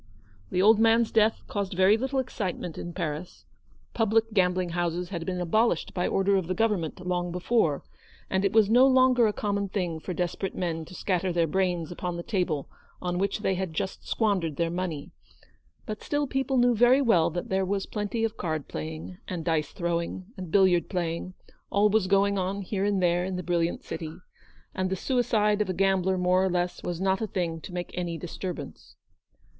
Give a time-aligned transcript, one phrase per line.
[0.49, 3.45] The old man's death caused very little excite ment in Paris.
[3.93, 7.83] Public gambling houses had been abolished by the order of the Government long before;
[8.27, 11.91] and it was no longer a common thing for desperate men to scatter their brains
[11.91, 12.67] upon the table
[12.99, 15.11] on which they had just squandered their money;
[15.85, 19.71] but still people knew very well that there was plenty of card playing, and dice
[19.71, 21.35] throwing, and billiard playing,
[21.69, 24.17] always going on here and there in the brilliant city,
[24.73, 27.91] and the suicide of a gambler more or less was not a thing to make
[27.93, 28.95] any disturbance.